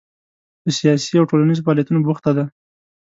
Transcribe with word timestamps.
په 0.61 0.69
سیاسي 0.77 1.13
او 1.19 1.29
ټولنیزو 1.31 1.63
فعالیتونو 1.65 2.03
بوخته 2.05 2.31
ده. 2.37 2.45